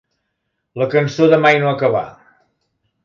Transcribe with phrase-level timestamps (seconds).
[0.83, 2.05] La cançó de mai no acabar.